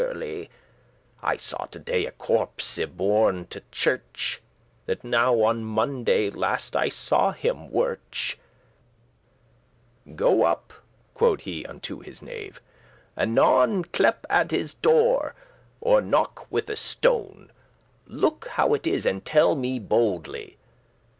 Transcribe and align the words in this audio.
*certainly 0.01 0.49
I 1.21 1.37
saw 1.37 1.65
to 1.67 1.77
day 1.77 2.07
a 2.07 2.11
corpse 2.11 2.75
y 2.79 2.85
borne 2.85 3.45
to 3.49 3.61
chirch, 3.71 4.39
That 4.87 5.03
now 5.03 5.43
on 5.43 5.63
Monday 5.63 6.31
last 6.31 6.75
I 6.75 6.89
saw 6.89 7.29
him 7.33 7.69
wirch*. 7.69 8.39
*work 10.07 10.15
"Go 10.17 10.43
up," 10.45 10.73
quod 11.13 11.41
he 11.41 11.67
unto 11.67 11.99
his 11.99 12.19
knave*, 12.23 12.59
"anon; 13.15 13.41
*servant. 13.43 13.91
Clepe* 13.93 14.25
at 14.27 14.49
his 14.49 14.73
door, 14.73 15.35
or 15.81 16.01
knocke 16.01 16.47
with 16.51 16.67
a 16.71 16.75
stone: 16.75 17.51
*call 18.07 18.15
Look 18.17 18.47
how 18.47 18.73
it 18.73 18.87
is, 18.87 19.05
and 19.05 19.23
tell 19.23 19.55
me 19.55 19.77
boldely." 19.77 20.57